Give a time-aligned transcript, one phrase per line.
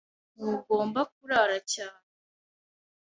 [0.37, 2.05] Ntugomba kurara cyane.